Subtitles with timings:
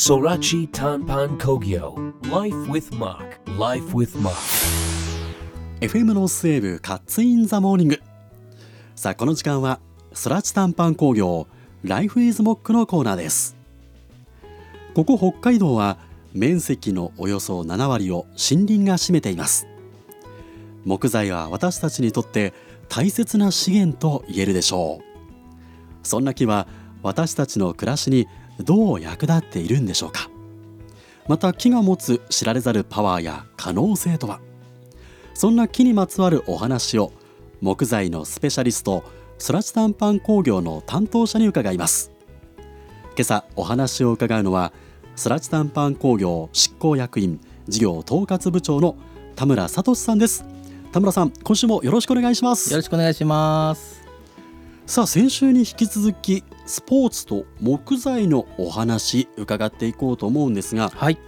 [0.00, 4.34] 空知単板工業 Life with 木 Life with 木.
[5.82, 8.00] FM ノースウェーブカッツ in the morning
[8.96, 9.78] さあこの時間は
[10.14, 11.46] ソラチ短パン工業
[11.82, 13.58] ライフイズモックのコーナーです。
[14.94, 15.98] ここ北海道は
[16.32, 19.66] 面積のおよそ7割を森林が占めています。
[20.86, 22.54] 木材は私たちにとって
[22.88, 25.04] 大切な資源と言えるでしょう。
[26.02, 26.66] そんな木は
[27.02, 28.28] 私たちの暮らしに
[28.62, 30.28] どう役立っているんでしょうか？
[31.28, 34.40] また木が持つ知られざるパワーや可能性とは？
[35.34, 37.12] そんな木にまつわるお話を
[37.60, 39.04] 木材のスペシャリスト
[39.38, 42.10] ソラチ短パン工業の担当者に伺います。
[43.16, 44.72] 今朝お話を伺うのは
[45.16, 48.96] ソラチ短パン工業執行役員事業統括部長の
[49.36, 50.44] 田村聡さんです。
[50.92, 52.70] 田村さん今週もよろしくお願いします。
[52.70, 53.99] よろしくお願いします。
[54.90, 61.18] さあ先週に引き続きスポーツと木材のお話伺っていこうと思うんですが、はい。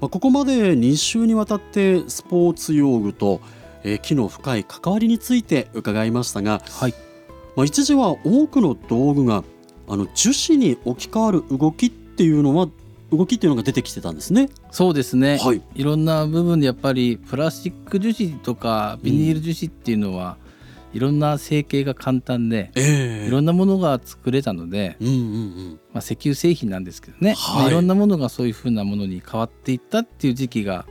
[0.00, 3.40] まあここまで2週にわたってスポーツ用具と、
[3.84, 6.94] えー木の深い関わりについて伺いましたが、はい。
[7.54, 9.44] まあ、一時は多くの道具が
[9.86, 12.68] あの樹脂に置き換わる動きっていうのは
[13.12, 14.48] 動きっていうのが出てきてたんですね。
[14.72, 20.36] そうですね、はい、いろんな部分でやっぱりプラスチック樹脂とかビニール樹脂っていうのは、
[20.92, 23.28] いろんな成形が簡単でええ。
[23.28, 25.80] いろんなものが作れたので、うんうんうん。
[25.92, 27.62] まあ、石油製品なんですけどね、はい。
[27.62, 30.86] まあいろんなものがそういうふうなものに変わっていったっていう時期が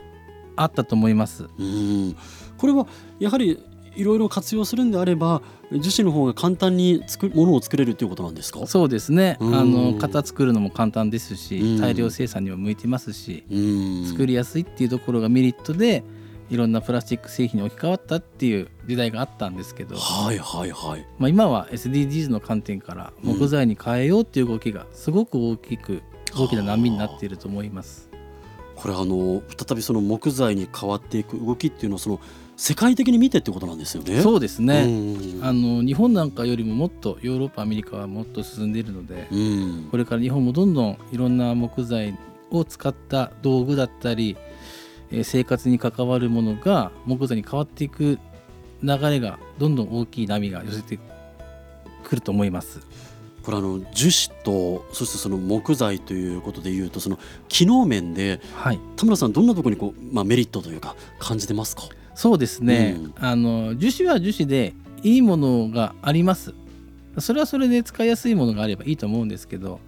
[0.56, 1.46] あったと思います。
[1.58, 2.16] うん。
[2.56, 2.86] これは
[3.18, 3.62] やはり
[3.96, 8.64] いろいろ活用するんであれば樹脂の方が簡単に作るものを作れるということなんですか？
[8.68, 9.54] そうですね、うん。
[9.54, 11.80] あの型作るのも簡単ですし、うん。
[11.80, 14.06] 大量生産にも向いてますし、うん。
[14.06, 16.04] 作りやすいっていうところがメリットで
[16.50, 21.06] いろんなプラスチック製品に置き換わったっていう時代があったんですけど、はいはいはい。
[21.18, 26.02] まあ、今は SDGs の観点から木材に変えようっていう動きがすごく大きく
[26.36, 28.08] 大きな波になっていると思います。
[28.76, 32.20] これあの再びその木材に変わっていく動きっていうのはその
[32.56, 34.20] 世界的に見てってことなんですよね。
[34.22, 35.44] そうですね、うん。
[35.44, 39.88] あの日本なんかよりももっとヨーロッパアメリカはもっと進んでいるのでうん。
[39.90, 42.16] これから日本もどんどんいろんな木材
[42.50, 44.47] を使った道具だったりえー
[45.22, 48.18] 生活に関わるものが木材に変わっていく
[48.82, 50.98] 流れがどんどん大きい波が寄せて
[52.04, 52.80] くると思います。
[53.42, 58.80] これあの樹脂とそしてその木材ということでいうとその機能面ではい。
[58.96, 61.84] 田村さんどんなところにこう、まあ、メリットというか感じてますか？
[62.14, 63.14] そうですね、うん。
[63.16, 66.52] あの樹脂は樹脂でいいものがあります。
[67.18, 69.80] それはそれで使いやすいものがあればいいと思うんですけど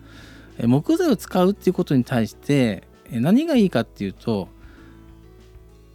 [0.59, 4.49] え木材を使うっていうことに対してえ何がいいかっていうと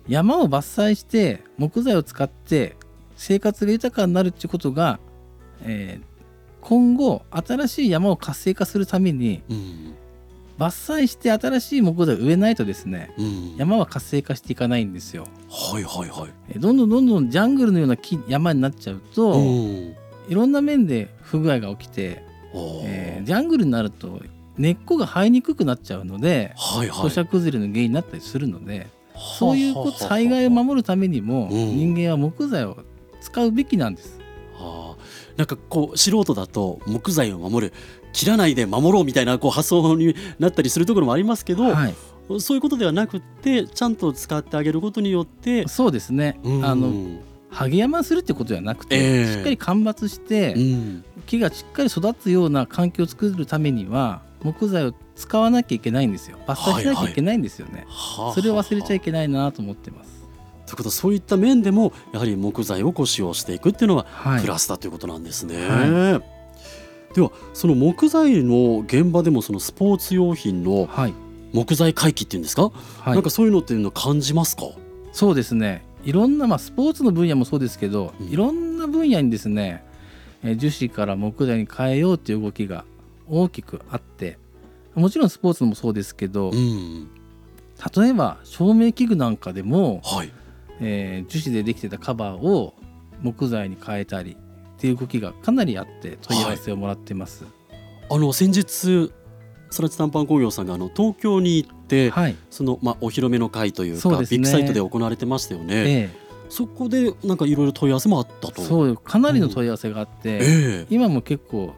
[0.07, 2.75] 山を伐採して木材を使って
[3.15, 4.99] 生活が豊かになるっていうことが、
[5.63, 6.15] えー
[6.67, 9.93] 今後新しい山を活性化するためにうん
[10.57, 15.27] 伐採して新しい木材を植えないとですねうん山は活性化していかないんですよ。
[15.47, 16.31] はいはいはい。
[16.49, 19.95] えどんどんどんどんジャングルのような木山になっちゃうと、うん
[20.27, 22.23] いろんな面で不具合が起きて、
[22.83, 24.19] えージャングルになると
[24.57, 27.03] 根っこが生えにくくなっちゃうのではいはい。
[27.03, 28.87] 土砂崩れの原因になったりするので
[29.17, 31.77] そういうこと災害をま守るためにもうん。
[31.77, 32.77] 人間は木材を
[33.21, 34.19] 使うべきなんです。
[34.57, 37.73] あーなんかこう素人だと木材を守る。
[38.13, 41.95] 切らないで守ろうみたいなこう発想になったりするところもありますけど、はい、
[42.39, 46.65] そういうことではなくってちゃんと使ってあげることによって、そうですね、うん。
[46.65, 46.93] あの
[47.49, 49.33] 萩山するってことではなくて、ええ。
[49.33, 51.03] しっかり間伐して、うん。
[51.25, 56.37] 木がしっかり育つような環境を作るためには木材を使わなきゃいけないんですよ。
[56.45, 60.25] 伐採しなきゃいけないんですよね、はあそれを忘れちゃいけけないなと思ってます。
[60.65, 64.41] ということはそういった面でもやはり木材をこう使用していくっていうのははい。
[64.41, 65.55] プラスだということなんですね。
[65.67, 66.21] は
[67.13, 71.13] ではその木材の現場でもそのスポーツ用品のはい、
[71.53, 72.71] 木材回帰っていうんですか、は
[73.11, 73.13] い。
[73.13, 74.63] なんかそういうのっていうのを感じますか？
[75.13, 75.85] そうですね。
[76.03, 78.27] いろんな、まあ、スポーツの分野もそうですけど、うん。
[78.27, 79.83] いろんな分野にですね
[80.43, 82.85] えー樹脂から木材に変えようという動きが
[83.27, 84.37] 大きくあって
[84.95, 87.09] もちろんスポーツもそうですけど、うん
[87.93, 90.31] 例えば照明器具なんかでも、はい。
[90.79, 92.73] えー樹脂でできてたカバーを
[93.21, 94.37] 木材に変えたり
[94.77, 97.45] っていう動きがかなりあって問い合わせをもらってます。
[98.09, 99.11] あの先日
[99.69, 104.17] そらち短パン工業さんがあの東京に行って、はい、そのまあお披露目の会というかね。
[104.29, 105.83] ビッグサイトで行われてましたよね。
[105.85, 106.09] え
[106.49, 108.61] そこでなんかいろいろ問い合わせもあったえと。
[108.61, 110.87] そうかなりの問い合わせがあって、ええ。
[110.89, 111.73] 今も結構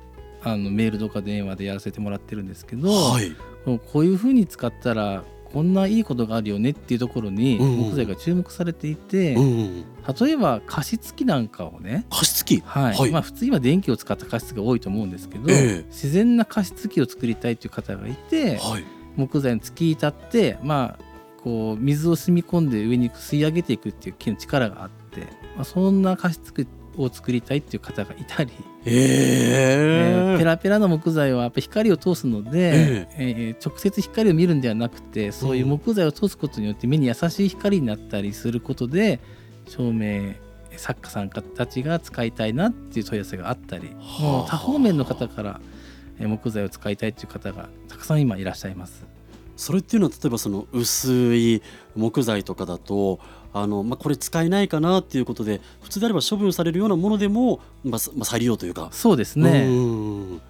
[0.51, 3.31] あのメールとか電話でやらせてもらってるんですけど、はい。
[3.65, 9.85] こういうふうに使ったらこんないいことがあるよねっていうところに木材が注目されていて、うん。
[10.19, 12.61] 例えば加湿器なんかをね加湿器？
[12.65, 18.83] はい、はいまあ普通今電気を使った加湿が多いと思うんですけど、ええ自然な加湿器を作りたいという方がいてはい。
[19.15, 21.03] 木材に突き立ってまあ
[21.43, 25.21] こう水を染み込んで上に吸い上げていくっていう木の力があって、
[25.55, 26.67] まあ、そんな加湿
[26.97, 28.51] を作りたいっていう方がいたり、
[28.89, 30.35] えー。
[30.35, 39.19] えペラペラの木材はやっぱ光を通すので、えー直接光を見るんではなくてそういう木材を通すことによって目に優しい光になったりすることで
[39.67, 40.33] 照明
[40.77, 45.59] 作家さんたちが使いたいなっていう問い合わせがあったりもう多方面の方から
[46.19, 49.05] えー木材を使いたいっていう方がたくさん今いらっしゃいます。
[49.55, 51.63] それっていうのは例えばその薄い
[51.95, 53.19] 木材とかだと
[53.53, 58.89] あの、まあ、これ使えないかなっていうことで普通であれば処分されるようなものでも、まあ、さまあ再利用というか。
[58.91, 60.41] そうですね、うん。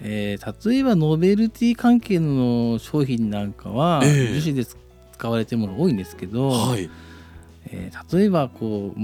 [0.00, 4.40] えー例えばノベルティ関係の商品なんかはええ。
[4.40, 4.64] 樹脂で
[5.12, 6.88] 使われてるもの多いんですけど、はい、
[7.66, 9.00] えー例えばこう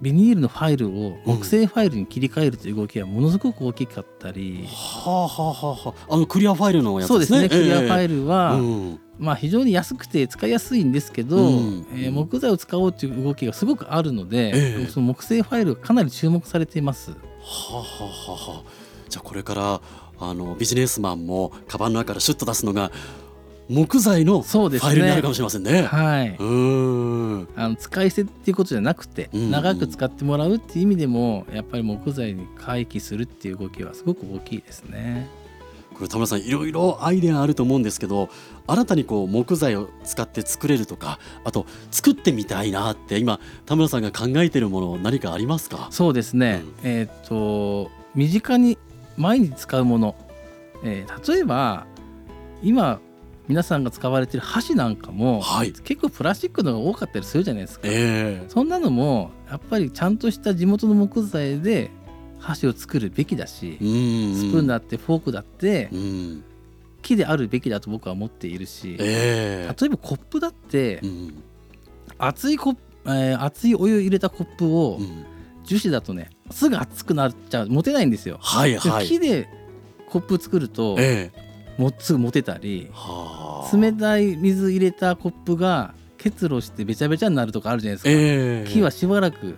[0.00, 6.14] ビニールのファイルを木製ファイルに切り替えるという動きはものすごく大きかったり、はあはあはあはあ。
[6.14, 7.42] あのクリアファイルのやつそうですすでね。
[7.48, 11.86] ねクリアファイルルは、うんまあ、非常に安くて使いやすいんですけど、うん。
[11.92, 14.86] えー木材を使おうという動きがすごくあるので、ええ。
[14.86, 17.10] その木製ファイルがかなり注目されています。
[17.10, 17.16] は
[17.70, 18.70] あはあはあはあ。
[19.08, 19.80] じゃあこれから
[20.20, 22.90] あのビジネスマンもカバンの中からシュッと出すのが
[23.68, 24.90] 木材のフそうですね。
[24.90, 25.82] ァイルになるかもしれませんね。
[25.82, 27.48] はい、うーん。
[27.56, 29.50] あの使い捨てっていうことじゃなくて、うんうん。
[29.50, 35.28] 長く使ってもらうっていう意味でもやっぱり木材に回帰するっていう動きはすごく大きいですね。
[35.98, 38.30] これ田村さんいろいろアイデアあると思うんですけど
[38.66, 45.88] 新たにこう木材を使って作れるとかあと作ってみたいなって今田村さんが考えているもの何かありますか？
[45.90, 48.78] そうですね、えーっと身近に
[49.16, 50.14] 毎日使うもの、
[50.82, 51.86] えー例えば
[52.62, 53.00] 今
[53.48, 55.72] 皆さんが使われてる箸なんかも、はい。
[55.72, 57.88] 結構プラスチックのが多かったりするじゃないですか。
[57.88, 58.48] ええ。
[58.48, 61.90] そんなのもやっぱりちゃんとした地元の木材で
[62.38, 64.34] 箸を作るべきだし、うん。
[64.34, 66.44] スプーンだってフォークだってうん。
[67.02, 69.74] 木であるべきだと僕は思っているし、ええ。
[69.80, 71.42] 例えばコップだってうん。
[72.18, 75.24] 熱いコップ、えー熱いお湯を入れたコップをうん。
[75.64, 78.38] 樹脂だとねすぐ熱くなっちゃう持てないんですよ。
[78.40, 79.06] はいではい。
[79.06, 79.48] 木で
[80.08, 81.48] コップ作るとええ。
[81.80, 83.76] もうすぐ持てたりはあ。
[83.76, 88.10] 冷たい水入れたコップが結露してべちゃべちゃになるとかあるじゃないですか。
[88.10, 88.68] ええ。
[88.68, 89.56] 木はしばらく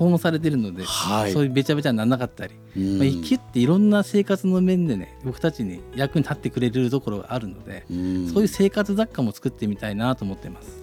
[0.00, 1.32] 保温されてるので、はい。
[1.32, 2.98] そういうべちゃべちゃにならなかったり、うん。
[2.98, 8.28] まあ、木っていろんな生活の面でね僕たちに役に立ってくれるところがあるので、うん。
[8.32, 10.82] そういう生活雑貨も作ってみたいなと思ってます。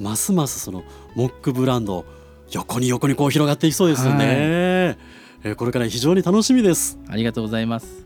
[0.00, 0.82] ますますその
[1.14, 2.04] モックブランド
[2.50, 4.34] 横に横にこう広がっていきそうですよね、はい。
[4.36, 8.04] えーこれから非常に楽しみです、ありがとうございます。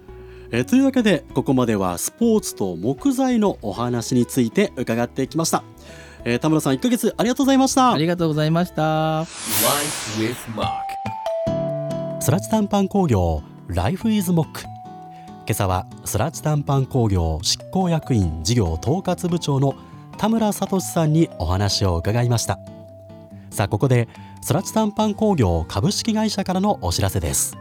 [0.51, 5.65] えーというわけでここまではスポーツと木材のお話について伺ってきました、
[6.25, 7.93] えー田村さん1ヶ月ありがとうございました。
[7.93, 9.25] ありがとうございました。
[12.21, 19.75] スラチタンパン工業 Life is Mock 今朝はスラチタンパン工業執行役員事業統括部長の
[20.17, 22.61] 田村聡さんにお話を伺いました。
[23.51, 24.09] さあここで
[24.43, 27.57] スラチタンパン工業株式会社からのお知らせです。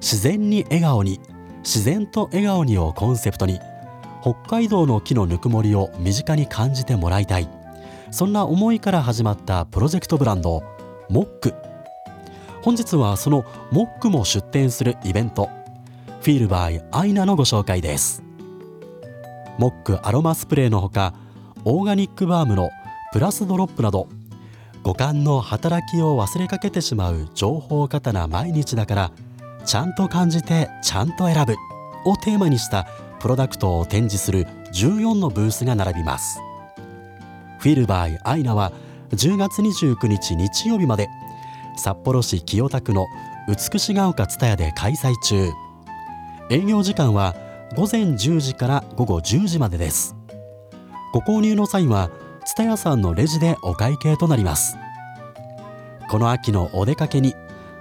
[0.00, 1.20] 自然に笑顔に
[1.58, 3.60] 自然と笑顔にをコンセプトに
[4.24, 7.48] 北海道の木のぬくもりを身近に感じてもらいたい。
[8.10, 10.62] そんな思いから始まったプロジェクトブランド
[11.10, 11.52] モック。
[12.62, 15.50] 本日はそのモックも出展するイベント。
[16.22, 18.22] フィールバイアイナのご紹介です。
[19.58, 21.12] モックアロマスプレーのほか
[21.66, 22.70] オーガニックバームの
[23.12, 24.08] プラスドロップなど
[24.84, 29.12] 五感の働きを忘れかけてしまう情報過多な毎日だから
[29.66, 31.56] ちゃんと感じてちゃんと選ぶ
[32.06, 32.88] をテーマにした
[33.24, 36.42] プロダクトを展示する14のブースが並びます。
[37.58, 38.70] フィルバイアイナは
[39.12, 41.08] 10月29日日曜日まで
[41.78, 43.06] 札幌市清田区の
[43.48, 45.50] 美しが丘蔦屋で開催中。
[46.50, 47.34] 営業時間は
[47.74, 50.14] 午前10時から午後10時までです。
[51.14, 52.10] ご購入の際は
[52.44, 54.76] 蔦屋さんのレジでお会計となります。
[56.10, 57.34] この秋のお出かけに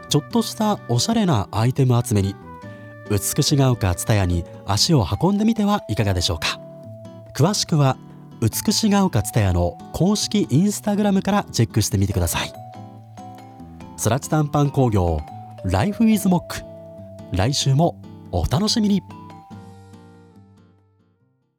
[0.08, 2.34] ちょっとしたおしゃれなアイテム集めに
[3.10, 6.60] 美しが丘蔦屋に足を運んでみてはいかがでしょうか。
[7.36, 7.98] 詳しくは
[8.42, 12.54] 美しが丘蔦屋の公式インスタグラムからチェックしてみてください。
[13.98, 15.22] スラチタンパン工業
[15.64, 16.62] ライフイズモック
[17.32, 17.96] 来週も
[18.32, 19.02] お楽しみに。